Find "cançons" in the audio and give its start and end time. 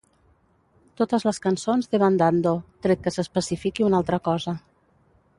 1.43-1.91